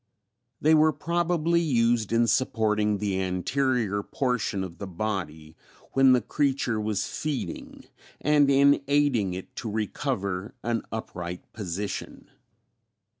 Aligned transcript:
They 0.59 0.73
were 0.73 0.91
probably 0.93 1.61
used 1.61 2.11
in 2.11 2.25
supporting 2.25 2.97
the 2.97 3.21
anterior 3.21 4.01
portion 4.01 4.63
of 4.63 4.79
the 4.79 4.87
body 4.87 5.55
when 5.91 6.13
the 6.13 6.21
creature 6.21 6.81
was 6.81 7.05
feeding, 7.05 7.85
and 8.19 8.49
in 8.49 8.81
aiding 8.87 9.35
it 9.35 9.55
to 9.57 9.69
recover 9.69 10.55
an 10.63 10.81
upright 10.91 11.43
position. 11.53 12.31